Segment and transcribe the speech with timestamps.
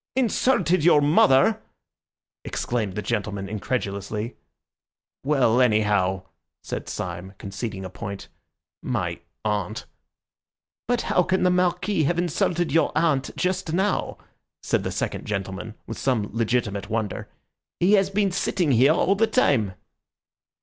[0.15, 1.61] "Insulted your mother!"
[2.43, 4.35] exclaimed the gentleman incredulously.
[5.23, 6.23] "Well, anyhow,"
[6.63, 8.27] said Syme, conceding a point,
[8.81, 9.85] "my aunt."
[10.87, 14.17] "But how can the Marquis have insulted your aunt just now?"
[14.63, 17.29] said the second gentleman with some legitimate wonder.
[17.79, 19.75] "He has been sitting here all the time."